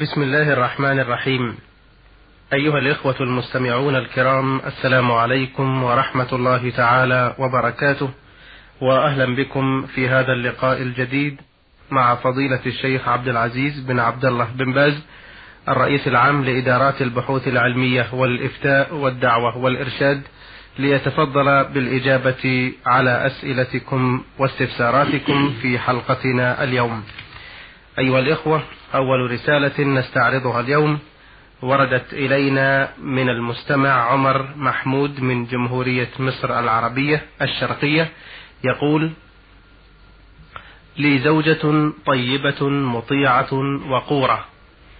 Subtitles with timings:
[0.00, 1.56] بسم الله الرحمن الرحيم.
[2.52, 8.10] أيها الإخوة المستمعون الكرام السلام عليكم ورحمة الله تعالى وبركاته.
[8.80, 11.40] وأهلا بكم في هذا اللقاء الجديد
[11.90, 15.02] مع فضيلة الشيخ عبد العزيز بن عبد الله بن باز
[15.68, 20.22] الرئيس العام لإدارات البحوث العلمية والإفتاء والدعوة والإرشاد
[20.78, 27.04] ليتفضل بالإجابة على أسئلتكم واستفساراتكم في حلقتنا اليوم.
[27.98, 28.62] أيها الإخوة
[28.94, 30.98] أول رسالة نستعرضها اليوم
[31.62, 38.10] وردت إلينا من المستمع عمر محمود من جمهورية مصر العربية الشرقية
[38.64, 39.10] يقول
[40.96, 43.54] لي زوجة طيبة مطيعة
[43.88, 44.44] وقورة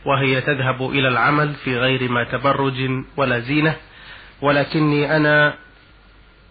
[0.04, 3.76] وهي تذهب إلى العمل في غير ما تبرج ولا زينة
[4.42, 5.54] ولكني أنا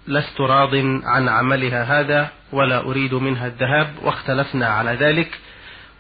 [0.08, 5.40] لست راض عن عملها هذا ولا أريد منها الذهاب واختلفنا على ذلك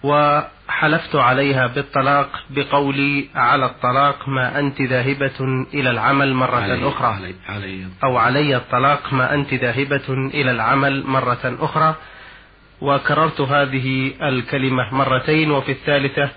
[0.03, 7.07] وحلفت عليها بالطلاق بقولي على الطلاق ما أنت ذاهبة إلى العمل مرة علي أخرى.
[7.07, 7.87] علي علي.
[8.03, 11.95] أو علي الطلاق ما أنت ذاهبة إلى العمل مرة أخرى.
[12.81, 16.29] وكررت هذه الكلمة مرتين وفي الثالثة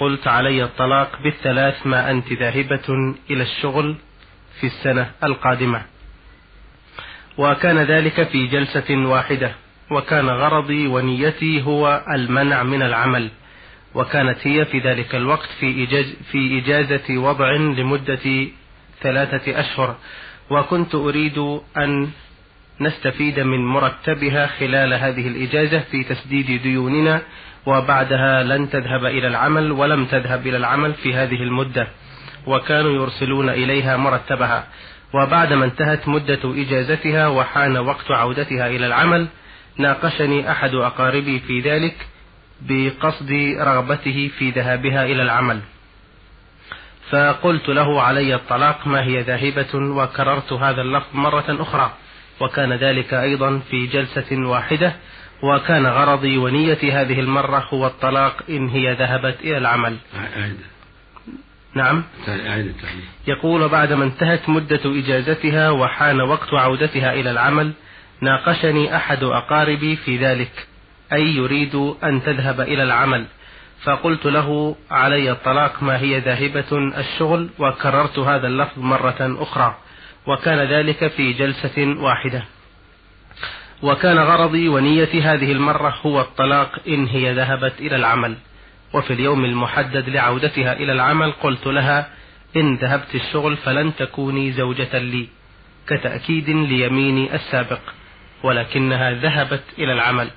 [0.00, 3.96] قلت علي الطلاق بالثلاث ما أنت ذاهبة إلى الشغل
[4.60, 5.82] في السنة القادمة.
[7.38, 9.65] وكان ذلك في جلسة واحدة.
[9.90, 13.30] وكان غرضي ونيتي هو المنع من العمل
[13.94, 18.46] وكانت هي في ذلك الوقت في, إجاز في إجازة وضع لمدة
[19.02, 19.96] ثلاثة أشهر
[20.50, 21.38] وكنت أريد
[21.76, 22.10] أن
[22.80, 27.22] نستفيد من مرتبها خلال هذه الإجازة في تسديد ديوننا
[27.66, 31.88] وبعدها لن تذهب إلى العمل ولم تذهب إلى العمل في هذه المدة
[32.46, 34.66] وكانوا يرسلون إليها مرتبها.
[35.14, 39.28] وبعدما انتهت مدة إجازتها وحان وقت عودتها إلى العمل
[39.78, 42.06] ناقشني أحد أقاربي في ذلك
[42.60, 45.60] بقصد رغبته في ذهابها إلى العمل.
[47.10, 51.92] فقلت له علي الطلاق ما هي ذاهبة وكررت هذا اللفظ مرة أخرى
[52.40, 54.96] وكان ذلك أيضا في جلسة واحدة
[55.42, 59.96] وكان غرضي ونيتي هذه المرة هو الطلاق إن هي ذهبت إلى العمل.
[60.36, 60.56] أعيد.
[61.74, 62.04] نعم.
[62.28, 62.74] أعيد
[63.26, 67.72] يقول بعدما انتهت مدة إجازتها وحان وقت عودتها إلى العمل
[68.20, 70.66] ناقشني أحد أقاربي في ذلك
[71.12, 73.26] أي يريد أن تذهب إلى العمل.
[73.84, 79.76] فقلت له علي الطلاق ما هي ذاهبة الشغل؟ وكررت هذا اللفظ مرة أخرى.
[80.26, 82.44] وكان ذلك في جلسة واحدة.
[83.82, 88.36] وكان غرضي ونيتي هذه المرة هو الطلاق إن هي ذهبت إلى العمل.
[88.94, 92.08] وفي اليوم المحدد لعودتها إلى العمل قلت لها
[92.56, 95.28] إن ذهبت الشغل فلن تكوني زوجة لي
[95.88, 97.80] كتأكيد ليميني السابق.
[98.42, 100.30] ولكنها ذهبت إلى العمل.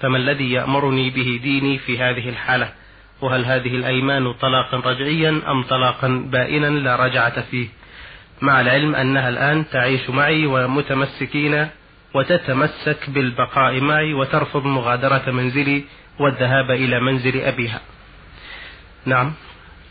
[0.00, 2.72] فما الذي يأمرني به ديني في هذه الحالة؟
[3.20, 7.68] وهل هذه الأيمان طلاقا رجعيا أم طلاقا بائنا لا رجعة فيه؟
[8.42, 11.68] مع العلم أنها الآن تعيش معي ومتمسكين
[12.14, 15.84] وتتمسك بالبقاء معي وترفض مغادرة منزلي
[16.18, 17.80] والذهاب إلى منزل أبيها.
[19.06, 19.32] نعم.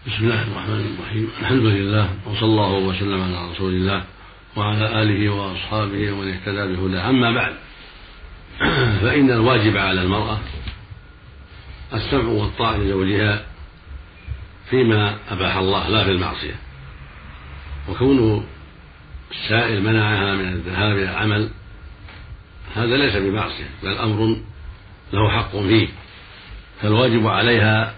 [0.07, 1.29] بسم الله الرحمن الرحيم.
[1.41, 4.03] الحمد لله وصلى الله وسلم على رسول الله.
[4.56, 7.09] وعلى آله وأصحابه ومن اهتدى بهداه.
[7.09, 7.56] أما بعد
[9.01, 10.39] فإن الواجب على المرأة
[11.94, 13.45] السمع والطاعة لزوجها
[14.69, 16.56] فيما أباح الله لا في المعصية.
[17.90, 18.45] وكون
[19.31, 21.50] السائل منعها من الذهاب إلى العمل
[22.75, 24.38] هذا ليس بمعصية بل أمر
[25.13, 25.88] له حق فيه.
[26.81, 27.94] فالواجب عليها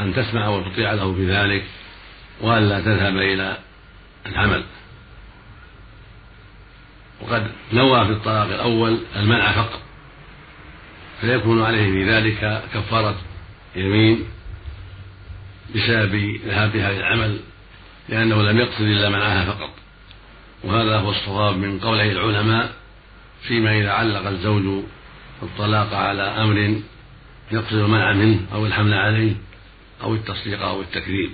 [0.00, 1.64] أن تسمع وتطيع له في ذلك
[2.40, 3.58] وألا تذهب إلى
[4.26, 4.64] العمل.
[7.24, 9.80] وقد نوى في الطلاق الأول المنع فقط
[11.20, 13.16] فيكون عليه في ذلك كفارة
[13.76, 14.24] يمين
[15.74, 17.40] بسبب ذهابها للعمل
[18.08, 19.70] لأنه لم يقصد إلا منعها فقط.
[20.64, 22.72] وهذا هو الصواب من قوله العلماء
[23.42, 24.84] فيما إذا علق الزوج
[25.42, 26.80] الطلاق على أمر
[27.52, 29.32] يقصد المنع منه أو الحمل عليه
[30.02, 31.30] أو التصديق أو التكذيب.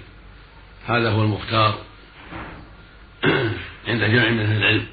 [0.87, 1.79] هذا هو المختار
[3.89, 4.87] عند جمع من أهل العلم.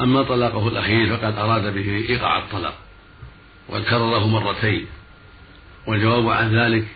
[0.00, 2.74] أما طلاقه الأخير فقد أراد به إيقاع الطلاق
[3.68, 4.86] وقد كرره مرتين
[5.86, 6.86] والجواب عن ذلك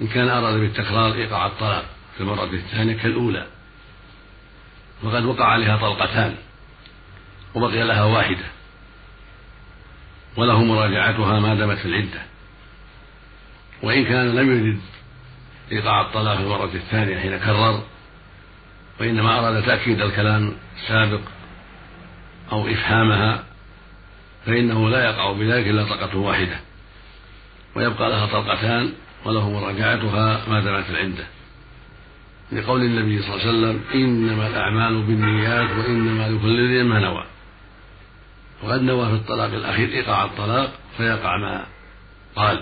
[0.00, 1.84] إن كان أراد بالتكرار إيقاع الطلاق
[2.14, 3.46] في المرة الثانية كالأولى
[5.02, 6.34] وقد وقع عليها طلقتان
[7.54, 8.44] وبقي لها واحدة
[10.36, 12.22] وله مراجعتها ما دامت في العدة
[13.82, 14.80] وإن كان لم يرد
[15.72, 17.82] إيقاع الطلاق في المرة الثانية حين كرر
[19.00, 21.20] وإنما أراد تأكيد الكلام السابق
[22.52, 23.44] أو إفهامها
[24.46, 26.60] فإنه لا يقع بذلك إلا طلقة واحدة
[27.76, 28.92] ويبقى لها طلقتان
[29.24, 31.24] وله مراجعتها ما دامت العدة
[32.52, 37.24] لقول النبي صلى الله عليه وسلم إنما الأعمال بالنيات وإنما لكل امرئ ما نوى.
[38.62, 41.66] وقد نوى في الطلاق الأخير إيقاع الطلاق فيقع ما
[42.36, 42.60] قال.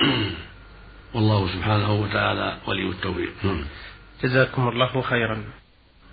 [1.14, 3.32] والله سبحانه وتعالى ولي التوفيق.
[3.44, 3.64] نعم.
[4.22, 5.44] جزاكم الله خيرا.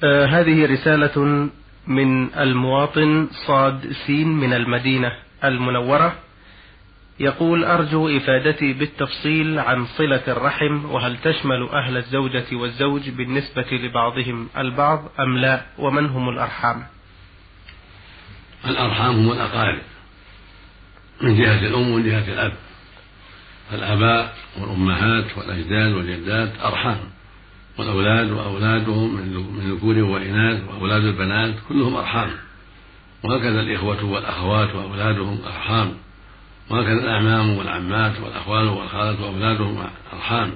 [0.03, 1.49] آه هذه رسالة
[1.87, 5.11] من المواطن صاد سين من المدينة
[5.43, 6.15] المنورة.
[7.19, 15.11] يقول أرجو إفادتي بالتفصيل عن صلة الرحم وهل تشمل أهل الزوجة والزوج بالنسبة لبعضهم البعض
[15.19, 16.83] أم لا ومن هم الأرحام؟
[18.65, 19.81] الأرحام هم الأقارب
[21.21, 22.53] من جهة الأم ومن جهة الأب.
[23.73, 27.16] الآباء والأمهات والأجداد والجدات أرحام.
[27.77, 32.29] والأولاد وأولادهم من ذكور وإناث وأولاد البنات كلهم أرحام.
[33.23, 35.93] وهكذا الإخوة والأخوات وأولادهم أرحام.
[36.69, 39.83] وهكذا الأعمام والعمات والأخوال والخالات وأولادهم
[40.13, 40.51] أرحام.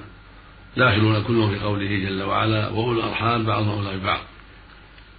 [0.76, 4.20] داخلون كلهم في قوله جل وعلا وأولو الأرحام بعضهم أولى ببعض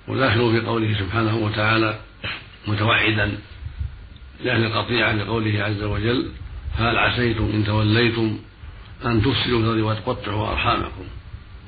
[0.08, 2.00] وداخلون في قوله سبحانه وتعالى
[2.68, 3.38] متوعدا
[4.44, 6.30] لأهل القطيعة بقوله عز وجل
[6.78, 8.40] هل عسيتم إن توليتم
[9.06, 11.04] أن تفسدوا في الأرض وتقطعوا أرحامكم؟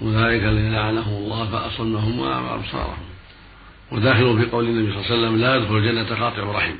[0.01, 3.05] أولئك الذين لعنهم الله فأصمهم وأعمى أبصارهم
[3.91, 6.75] وداخل في قول النبي صلى الله عليه وسلم لا يدخل الجنة قاطع رحم.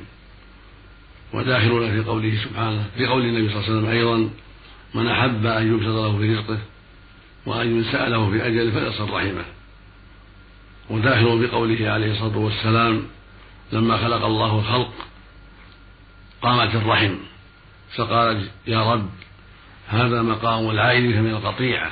[1.34, 4.30] وداخلون في قوله سبحانه في قول النبي صلى الله عليه وسلم أيضا
[4.94, 6.60] من أحب أن يبسط له في رزقه
[7.46, 9.46] وأن ينسأ له في أجله فليصل رحمه.
[10.90, 13.08] وداخل بقوله عليه الصلاة والسلام
[13.72, 14.94] لما خلق الله الخلق
[16.42, 17.16] قامت الرحم.
[17.96, 19.10] فقال يا رب
[19.88, 21.92] هذا مقام العائد من القطيعة.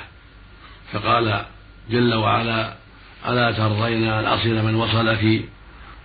[0.94, 1.46] فقال
[1.90, 2.74] جل وعلا
[3.28, 5.44] ألا ترضين أن أصل من وصلك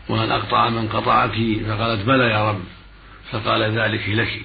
[0.09, 1.37] وأن أقطع من قطعك؟
[1.69, 2.61] فقالت بلى يا رب.
[3.33, 4.43] فقال ذلك لك.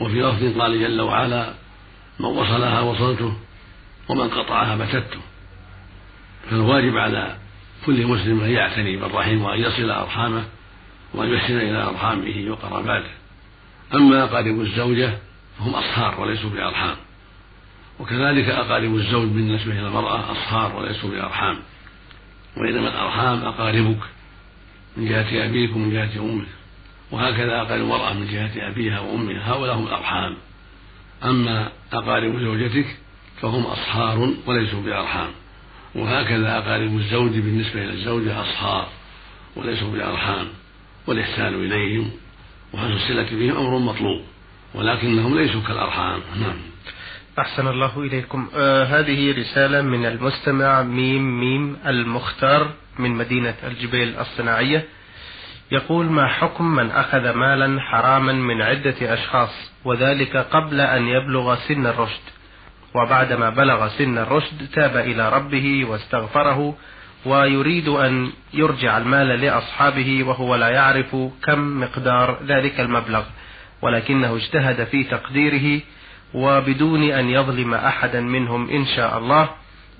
[0.00, 1.54] وفي لفظ قال جل وعلا
[2.20, 3.36] من وصلها وصلته
[4.08, 5.20] ومن قطعها بتته
[6.50, 7.36] فالواجب على
[7.86, 10.44] كل مسلم أن يعتني بالرحم وأن يصل أرحامه
[11.14, 13.10] وأن يحسن إلى أرحامه وقراباته.
[13.94, 15.18] أما أقارب الزوجة
[15.58, 16.96] فهم أصهار وليسوا بأرحام.
[18.00, 21.58] وكذلك أقارب الزوج بالنسبة إلى المرأة أصهار وليسوا بأرحام.
[22.56, 24.00] وإنما الأرحام أقاربك
[24.96, 26.46] من جهة أبيك ومن جهة أمك.
[27.10, 29.52] وهكذا أقارب المرأة من جهة أبيها وأمها.
[29.52, 30.36] هؤلاء هم الأرحام.
[31.24, 32.86] أما أقارب زوجتك
[33.40, 35.30] فهم أصهار وليسوا بأرحام.
[35.94, 38.88] وهكذا أقارب الزوج بالنسبة إلى الزوجة أصهار
[39.56, 40.46] وليسوا بأرحام.
[41.06, 42.10] والإحسان إليهم
[42.72, 44.22] وحسن الصلة بهم أمر مطلوب.
[44.74, 46.20] ولكنهم ليسوا كالأرحام.
[46.40, 46.73] نعم.
[47.38, 48.48] أحسن الله إليكم.
[48.56, 54.84] آه هذه رسالة من المستمع ميم ميم المختار من مدينة الجبيل الصناعية.
[55.72, 61.86] يقول ما حكم من أخذ مالا حراما من عدة أشخاص وذلك قبل أن يبلغ سن
[61.86, 62.20] الرشد؟
[62.94, 66.76] وبعدما بلغ سن الرشد تاب إلى ربه واستغفره
[67.26, 73.22] ويريد أن يرجع المال لأصحابه وهو لا يعرف كم مقدار ذلك المبلغ
[73.82, 75.80] ولكنه اجتهد في تقديره
[76.34, 79.50] وبدون أن يظلم أحدا منهم إن شاء الله.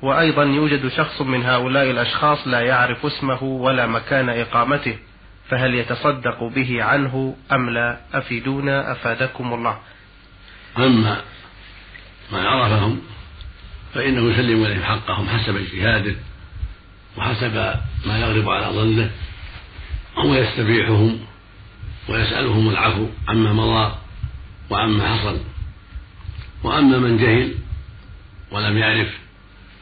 [0.02, 4.96] وأيضا يوجد شخص من هؤلاء الأشخاص لا يعرف اسمه ولا مكان إقامته
[5.48, 9.78] فهل يتصدق به عنه أم لا؟ أفيدونا أفادكم الله.
[10.78, 11.20] أما
[12.32, 13.00] من عرفهم
[13.94, 16.14] فإنه يسلم إليهم حقهم حسب اجتهاده
[17.16, 17.54] وحسب
[18.06, 19.10] ما يغلب على ظنه
[20.24, 21.18] ويستبيحهم
[22.08, 23.94] ويسألهم العفو عما مضى
[24.70, 25.53] وعما حصل.
[26.64, 27.54] وأما من جهل
[28.50, 29.08] ولم يعرف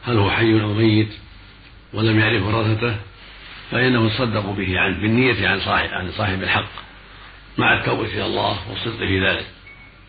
[0.03, 1.13] هل هو حي أو ميت
[1.93, 2.95] ولم يعرف ورثته
[3.71, 6.69] فإنه يصدق به عنه بالنية عن صاحب عن صاحب الحق
[7.57, 9.45] مع التوبة إلى الله والصدق في ذلك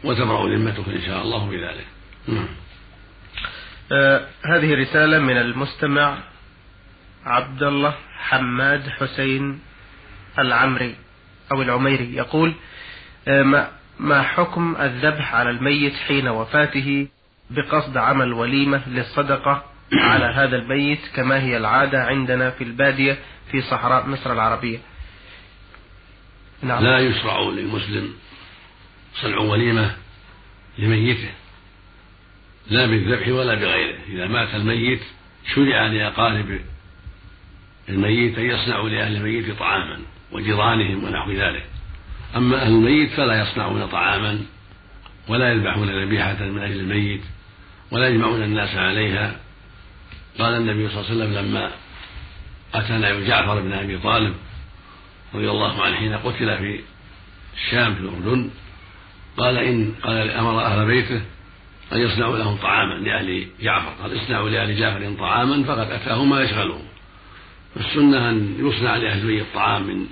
[0.05, 1.87] وتبرأ ذمته إن شاء الله بذلك.
[2.29, 2.49] نعم.
[3.93, 6.19] آه هذه رسالة من المستمع
[7.25, 9.61] عبد الله حماد حسين
[10.39, 10.95] العمري
[11.53, 12.15] أو العميري.
[12.15, 12.55] يقول
[13.29, 17.09] آه ما ما حكم الذبح على الميت حين وفاته
[17.51, 23.19] بقصد عمل وليمة للصدقة على هذا الميت كما هي العادة عندنا في البادية
[23.51, 24.79] في صحراء مصر العربية؟
[26.63, 26.85] نعم.
[26.85, 28.15] لا يشرع للمسلم
[29.15, 29.97] صنع وليمة
[30.79, 31.31] لميته
[32.71, 33.99] لا بالذبح ولا بغيره.
[34.09, 35.01] إذا مات الميت
[35.55, 36.61] شرع لأقارب
[37.89, 39.99] الميت أن يصنعوا لأهل الميت طعاما
[40.33, 41.67] وجيرانهم ونحو ذلك.
[42.37, 44.41] أما أهل الميت فلا يصنعون طعاما
[45.29, 47.23] ولا يذبحون ذبيحة من أجل الميت
[47.91, 49.37] ولا يجمعون الناس عليها.
[50.39, 51.71] قال النبي صلى الله عليه وسلم لما
[52.91, 54.35] نبي جعفر بن أبي طالب
[55.35, 56.81] رضي الله عنه حين قتل في
[57.55, 58.51] الشام في الأردن
[59.37, 61.23] قال إن قال أمر أهل بيته
[61.93, 66.85] أن يصنعوا لهم طعاما لأهل جعفر قال اصنعوا لأهل جعفر طعاما فقد أتاهم ما يشغلهم.
[67.75, 70.07] فالسنة أن يصنع لأهل البيت طعام من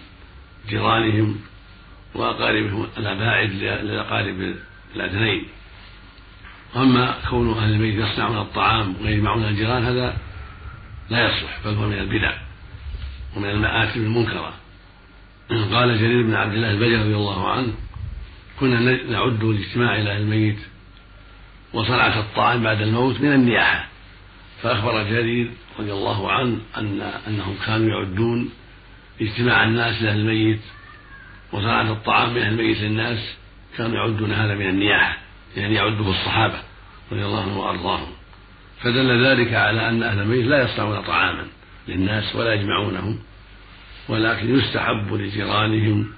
[0.68, 1.38] جيرانهم
[2.14, 4.54] وأقاربهم الأباعد للأقارب
[4.96, 5.44] الأدنين.
[6.76, 10.16] أما كون أهل البيت يصنعون الطعام ويجمعون الجيران هذا
[11.10, 12.32] لا يصلح بل هو من البدع
[13.36, 14.54] ومن المآثم المنكرة.
[15.50, 17.72] قال جرير بن عبد الله البجلي رضي الله عنه
[18.60, 20.58] كنا نعد الاجتماع إلى الميت
[21.72, 23.88] وصنعة الطعام بعد الموت من النياحة.
[24.62, 28.50] فأخبر جرير رضي الله عنه أن أنهم كانوا يعدون
[29.20, 30.60] اجتماع الناس لأهل الميت
[31.52, 33.36] وصنعة الطعام من أهل الميت للناس
[33.76, 35.18] كانوا يعدون هذا من النياحة
[35.56, 36.58] يعني يعده الصحابة
[37.12, 38.12] رضي الله عنهم وأرضاهم.
[38.80, 41.46] فدل ذلك على أن أهل الميت لا يصنعون طعاما
[41.88, 43.18] للناس ولا يجمعونهم
[44.08, 46.12] ولكن يستحب لجيرانهم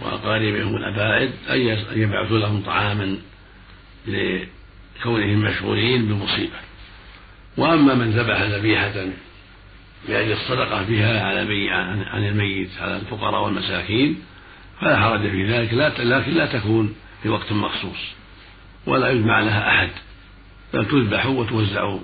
[0.00, 1.60] وأقاربهم الأباعد أن
[1.92, 3.16] يبعثوا لهم طعاما
[4.06, 6.56] لكونهم مشغولين بالمصيبة
[7.56, 9.06] وأما من ذبح ذبيحة
[10.08, 11.70] لأجل الصدقة بها على
[12.06, 14.22] عن الميت على الفقراء والمساكين
[14.84, 17.98] فلا حرج في ذلك لكن لا تكون في وقت مخصوص
[18.86, 19.90] ولا يجمع لها أحد
[20.74, 21.96] بل تذبح وتوزع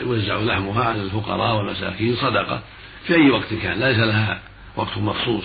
[0.00, 2.62] يوزع لحمها على الفقراء والمساكين صدقة
[3.06, 4.40] في أي وقت كان ليس لها
[4.76, 5.44] وقت مخصوص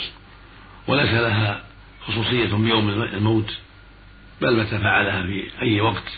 [0.88, 1.64] وليس لها
[2.08, 3.58] خصوصية بيوم الموت
[4.42, 6.18] بل متى فعلها في أي وقت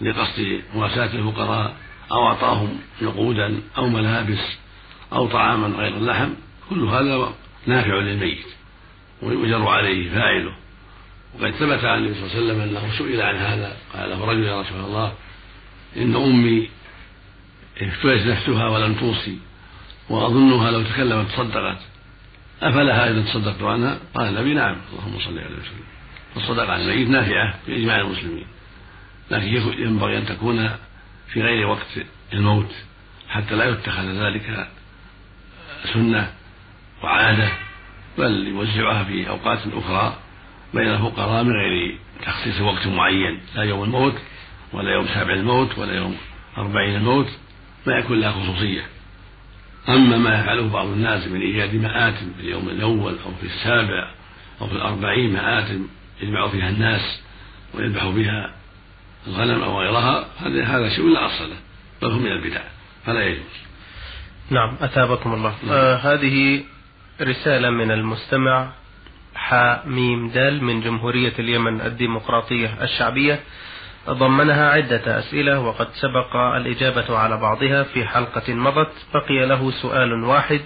[0.00, 1.76] لقصد مواساة الفقراء
[2.12, 4.58] أو أعطاهم نقودا أو ملابس
[5.12, 6.30] أو طعاما غير اللحم
[6.70, 7.34] كل هذا
[7.66, 8.61] نافع للميت.
[9.22, 10.52] ويؤجر عليه فاعله.
[11.34, 13.76] وقد ثبت عن النبي صلى الله عليه وسلم أنه سئل عن هذا.
[13.94, 15.12] قال له رجل يا رسول الله.
[15.96, 16.68] إن أمي
[17.82, 19.38] افتلت نفسها ولم توصي
[20.08, 21.78] وأظنها لو تكلمت صدقت.
[22.62, 24.76] أفلها إذا تصدقت عنها؟ قال النبي نعم.
[24.92, 25.84] اللهم صل عليه وسلم
[26.34, 28.46] فالصدقة عن الميت نافعة بإجماع المسلمين.
[29.30, 29.46] لكن
[29.78, 30.70] ينبغي أن تكون
[31.28, 31.86] في غير وقت
[32.32, 32.70] الموت
[33.28, 34.68] حتى لا يتخذ ذلك
[35.92, 36.32] سنة
[37.02, 37.52] وعادة.
[38.18, 40.16] بل يوزعها في أوقات أخرى
[40.74, 44.14] بين الفقراء من غير تخصيص وقت معين لا يوم الموت
[44.72, 46.16] ولا يوم سابع الموت ولا يوم
[46.58, 47.28] أربعين الموت
[47.86, 48.82] ما يكون لها خصوصية.
[49.88, 54.10] أما ما يفعله بعض الناس من إيجاد مآتم في اليوم الأول أو في السابع
[54.60, 55.86] أو في الأربعين مآتم
[56.20, 57.22] يجمع فيها الناس
[57.74, 58.54] ويذبح بها
[59.26, 61.56] الغنم أو غيرها هذا هذا شيء لا أصل له
[62.02, 62.60] بل هو من البدع
[63.06, 63.62] فلا يجوز.
[64.50, 65.54] نعم أثابكم الله.
[65.62, 65.72] نعم.
[65.72, 66.64] آه هذه
[67.20, 68.68] رسالة من المستمع
[69.34, 73.40] حميم دال من جمهورية اليمن الديمقراطية الشعبية.
[74.08, 77.82] ضمنها عدة أسئلة وقد سبق الإجابة على بعضها.
[77.82, 80.60] في حلقة مضت بقي له سؤال واحد.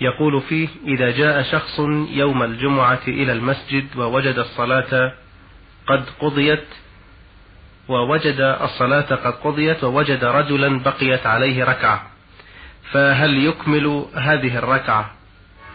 [0.00, 1.78] يقول فيه إذا جاء شخص
[2.10, 5.12] يوم الجمعة إلى المسجد ووجد الصلاة
[5.86, 6.64] قد قضيت
[7.88, 12.02] ووجد الصلاة قد قضيت ووجد رجلا بقيت عليه ركعة
[12.90, 15.10] فهل يكمل هذه الركعة؟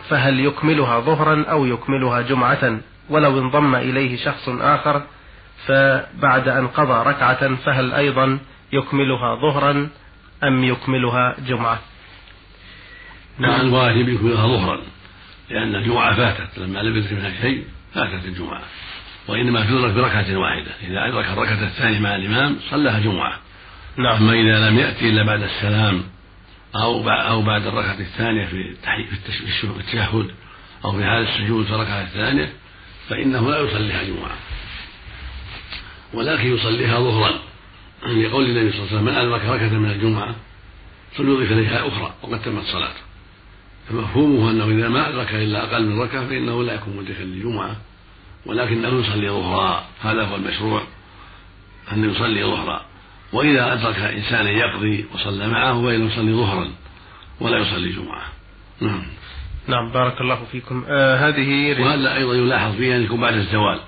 [0.09, 5.03] فهل يكملها ظهرا أو يكملها جمعة؟ ولو انضم إليه شخص آخر
[5.65, 8.39] فبعد أن قضى ركعة فهل أيضا
[8.73, 9.89] يكملها ظهرا
[10.43, 11.79] أم يكملها جمعة؟
[13.39, 14.81] نعم الواجب يكملها ظهرا
[15.49, 18.61] لأن الجمعة فاتت لما لم يدرك منها شيء فاتت الجمعة.
[19.27, 23.39] وإنما تدرك بركعة واحدة إذا أدرك الركعة الثانية مع الإمام صلىها جمعة.
[23.97, 24.15] نعم.
[24.15, 26.03] أما إذا لم يأتي إلا بعد السلام
[26.75, 28.75] أو أو بعد الركعة الثانية في
[29.79, 30.31] التشهد
[30.85, 32.53] أو في حال السجود في الركعة الثانية
[33.09, 34.37] فإنه لا يصليها جمعة.
[36.13, 37.39] ولكن يصليها ظهرا.
[38.03, 40.35] لقول النبي صلى الله عليه وسلم من أدرك ركعة من الجمعة
[41.15, 43.01] فليضيف إليها أخرى وقد تمت صلاته
[43.89, 47.75] فمفهومه أنه إذا ما أدرك إلا أقل من ركعة فإنه لا يكون مدركا للجمعة
[48.45, 50.83] ولكنه يصلي ظهرا هذا هو المشروع
[51.91, 52.85] أن يصلي ظهرا.
[53.33, 56.71] وإذا أدرك إنسانا يقضي وصلى معه فإنه يصلي ظهرا
[57.39, 58.23] ولا يصلي جمعة.
[58.81, 59.03] نعم.
[59.67, 60.85] نعم بارك الله فيكم.
[60.87, 63.79] آه هذه وهذا أيضا يلاحظ فيه أن يكون بعد الزوال.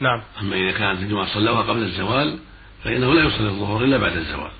[0.00, 0.22] نعم.
[0.40, 2.38] أما إذا كانت الجمعة صلوها قبل الزوال
[2.84, 4.50] فإنه لا يصلي الظهر إلا بعد الزوال.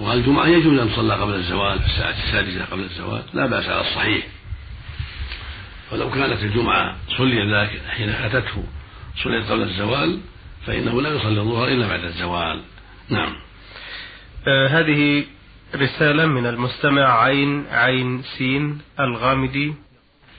[0.00, 4.26] والجمعة يجوز أن تصلى قبل الزوال في الساعة السادسة قبل الزوال لا بأس على الصحيح.
[5.92, 8.64] ولو كانت الجمعة صلي ذلك حين فاتته
[9.24, 10.20] صليت قبل الزوال
[10.66, 12.60] فإنه لا يصلي الظهر إلا بعد الزوال.
[13.08, 13.32] نعم.
[14.48, 15.24] آه هذه
[15.74, 19.74] رسالة من المستمع عين عين سين الغامدي.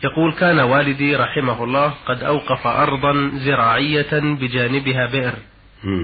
[0.04, 5.34] يقول كان والدي رحمه الله قد أوقف أرضا زراعية بجانبها بئر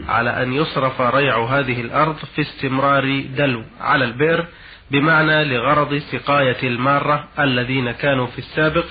[0.07, 4.45] على أن يصرف ريع هذه الأرض في استمرار دلو على البئر
[4.91, 8.85] بمعنى لغرض سقاية المارة الذين كانوا في السابق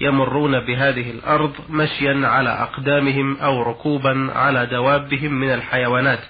[0.00, 6.20] يمرون بهذه الأرض مشيا على أقدامهم أو ركوبا على دوابهم من الحيوانات.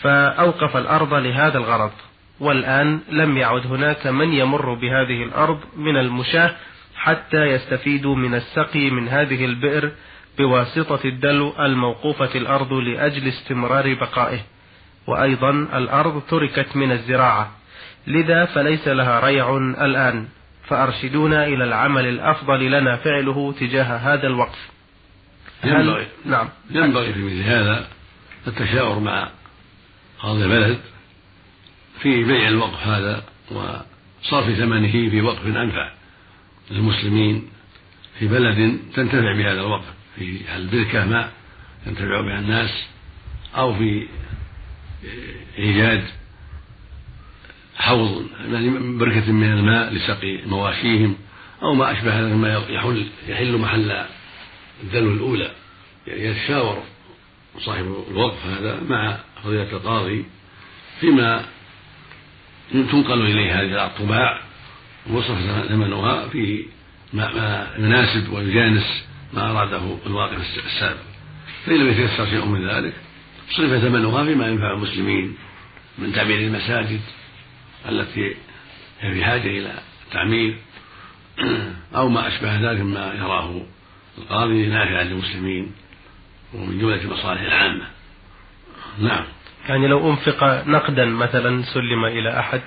[0.00, 1.92] فأوقف الأرض لهذا الغرض.
[2.40, 6.54] والآن لم يعد هناك من يمر بهذه الأرض من المشاة
[6.96, 9.90] حتى يستفيدوا من السقي من هذه البئر
[10.38, 14.40] بواسطة الدلو الموقوفة الأرض لأجل استمرار بقائه.
[15.06, 17.50] وأيضا الأرض تركت من الزراعة.
[18.06, 20.28] لذا فليس لها ريع الآن.
[20.66, 24.74] فأرشدونا إلى العمل الأفضل لنا فعله تجاه هذا الوقف.
[25.64, 26.48] ينبغي نعم.
[26.70, 27.86] ينبغي في مثل هذا
[28.46, 29.28] التشاور مع
[30.18, 30.80] قاضي البلد
[32.02, 35.90] في بيع الوقف هذا وصرف ثمنه في وقف أنفع
[36.70, 37.48] للمسلمين
[38.18, 41.32] في بلد تنتفع بهذا الوقف في البركة ماء
[41.86, 42.84] ينتفع بها الناس
[43.56, 44.06] أو في
[45.58, 46.04] إيجاد
[47.76, 51.16] حوض يعني بركة من الماء لسقي مواشيهم
[51.62, 54.06] أو ما أشبه هذا مما يحل يحل محل
[54.82, 55.50] الدلو الأولى
[56.06, 56.82] يعني يتشاور
[57.58, 60.24] صاحب الوقف هذا مع فضيلة القاضي
[61.00, 61.44] فيما
[62.72, 64.40] تنقل إليه هذه الطباع
[65.10, 66.66] وصف ثمنها في
[67.12, 71.00] ما يناسب ويجانس ما أراده الواقف السابق.
[71.66, 72.94] فإن لم يتيسر شيء من ذلك
[73.50, 75.36] صرف ثمنها فيما ينفع المسلمين
[75.98, 77.00] من تعمير المساجد
[77.88, 78.36] التي
[79.00, 79.72] هي في حاجة إلى
[80.12, 80.56] تعمير
[81.94, 83.62] أو ما أشبه ذلك مما يراه
[84.18, 85.72] القاضي نافعا للمسلمين
[86.54, 87.86] ومن جملة المصالح العامة.
[88.98, 89.24] نعم.
[89.68, 92.60] يعني لو أنفق نقدا مثلا سلم إلى أحد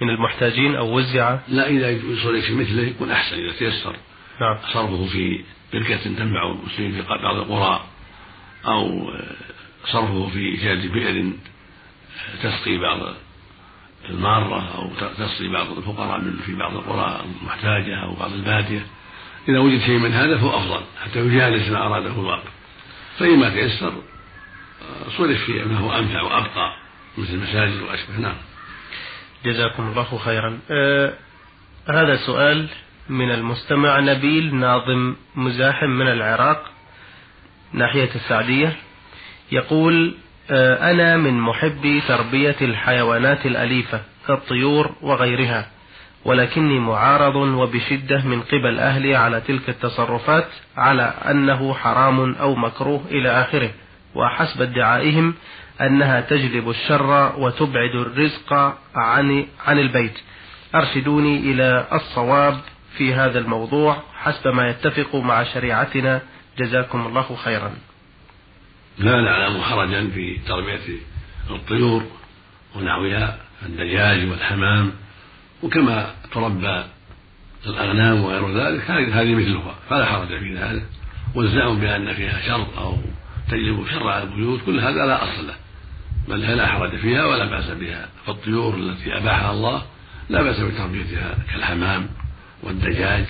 [0.00, 1.38] من المحتاجين أو وزع.
[1.48, 3.96] لا إذا يصل شيء مثله يكون أحسن إذا تيسر.
[4.40, 4.56] نعم.
[4.72, 7.80] صرفه في بركة تنفع المسلمين في بعض القرى
[8.66, 9.10] أو
[9.84, 11.32] صرفه في إيجاد بئر
[12.42, 12.98] تسقي بعض
[14.10, 18.86] المارة أو تسقي بعض الفقراء من في بعض القرى المحتاجة أو بعض البادية.
[19.48, 22.50] إذا وجد شيء من هذا فهو أفضل حتى يجالس ما أراده الواقع
[23.18, 23.92] فإما تيسر
[25.18, 26.72] صرف في ما هو أنفع وأبقى
[27.18, 28.16] مثل المساجد وأشبه.
[28.18, 28.34] نعم.
[29.44, 30.58] جزاكم الله خيرا.
[30.70, 31.12] آه
[31.88, 32.68] هذا سؤال
[33.08, 36.70] من المستمع نبيل ناظم مزاحم من العراق
[37.72, 38.76] ناحية السعدية
[39.52, 40.14] يقول
[40.50, 45.66] آه أنا من محبي تربية الحيوانات الأليفة كالطيور وغيرها
[46.24, 53.28] ولكني معارض وبشدة من قبل أهلي على تلك التصرفات على أنه حرام أو مكروه إلى
[53.28, 53.70] آخره.
[54.14, 55.34] وحسب ادعائهم
[55.80, 58.52] أنها تجلب الشر وتبعد الرزق
[58.94, 60.18] عن عن البيت.
[60.74, 62.60] أرشدوني إلى الصواب
[62.96, 66.22] في هذا الموضوع حسب ما يتفق مع شريعتنا.
[66.58, 67.72] جزاكم الله خيرا.
[68.98, 70.98] لا نعلم حرجا في تربية
[71.50, 72.02] الطيور
[72.76, 74.92] ونحوها الدجاج والحمام
[75.62, 76.84] وكما تربى
[77.66, 80.86] الأغنام وغير ذلك هذه مثلها فلا حرج في ذلك.
[81.34, 82.96] والزعم بأن فيها شر أو
[83.48, 85.54] تجلب شر على البيوت كل هذا لا أصل له.
[86.28, 88.08] بل لا حرج فيها ولا بأس بها.
[88.26, 89.82] فالطيور التي أباحها الله
[90.30, 92.08] لا بأس بتربيتها كالحمام
[92.62, 93.24] والدجاج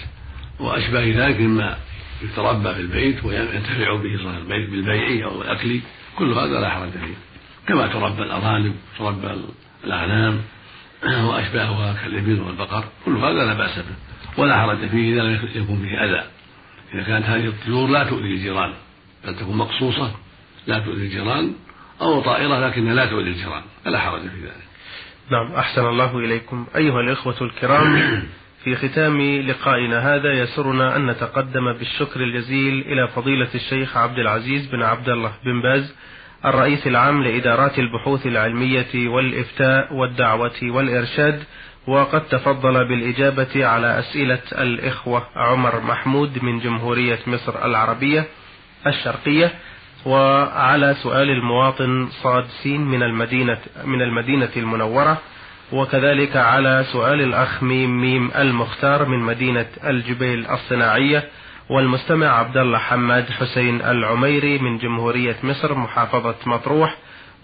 [0.61, 1.77] وأشباه ذلك مما
[2.23, 5.81] يتربى في البيت وينتفع به صاحب البيت بالبيع أو الأكل
[6.19, 7.15] كل هذا لا حرج فيه.
[7.69, 9.37] كما تربى الأرانب تربى
[9.85, 10.41] الأغنام
[11.29, 14.43] وأشباهها كالإبل والبقر كل هذا لا بأس به.
[14.43, 16.25] ولا حرج فيه إذا لم يكن فيه أذى.
[16.95, 18.73] إذا كانت هذه الطيور لا تؤذي الجيران.
[19.25, 20.11] بل تكون مقصوصة
[20.67, 21.53] لا تؤذي الجيران
[22.01, 24.71] أو طائرة لكنها لا تؤذي الجيران فلا حرج في ذلك.
[25.31, 26.67] نعم أحسن الله إليكم.
[26.77, 28.23] أيها الإخوة الكرام
[28.65, 34.83] في ختام لقائنا هذا يسرنا أن نتقدم بالشكر الجزيل إلى فضيلة الشيخ عبد العزيز بن
[34.83, 35.95] عبد الله بن باز
[36.45, 41.43] الرئيس العام لإدارات البحوث العلمية والإفتاء والدعوة والإرشاد
[41.87, 48.27] وقد تفضل بالإجابة على أسئلة الإخوة عمر محمود من جمهورية مصر العربية.
[48.87, 49.53] الشرقية
[50.07, 55.19] وعلى سؤال المواطن صاد سين من المدينة من المدينة المنورة
[55.73, 61.25] وكذلك على سؤال الأخ ميم ميم المختار من مدينة الجبيل الصناعية
[61.71, 66.97] والمستمع عبد الله حماد حسين العميري من جمهورية مصر محافظة مطروح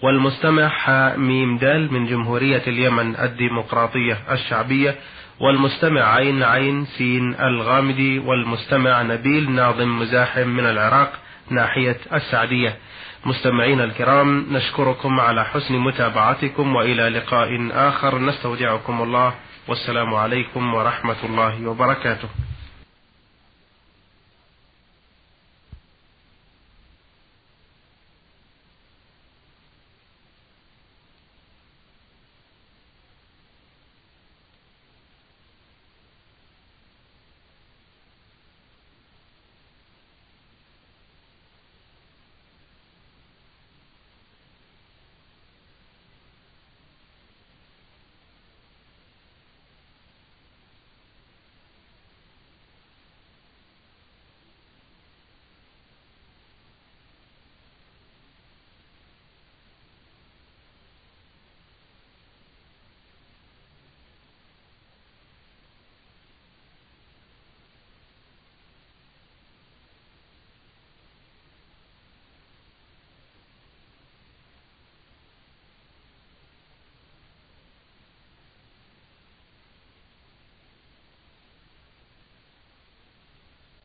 [0.03, 0.71] والمستمع
[1.17, 4.95] ميم دال من جمهورية اليمن الديمقراطية الشعبية
[5.39, 11.13] والمستمع عين عين سين الغامدي والمستمع نبيل ناظم مزاحم من العراق
[11.49, 12.77] ناحية السعدية.
[13.25, 18.19] مستمعين الكرام نشكركم على حسن متابعتكم وإلى لقاء آخر.
[18.19, 19.33] نستودعكم الله.
[19.67, 22.29] والسلام عليكم ورحمة الله وبركاته.